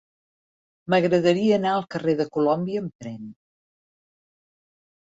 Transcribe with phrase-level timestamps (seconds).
[0.93, 3.23] M'agradaria anar al carrer de Colòmbia amb tren.